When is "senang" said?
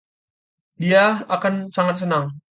2.01-2.25